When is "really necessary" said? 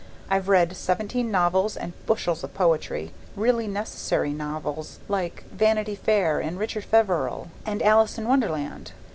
3.35-4.33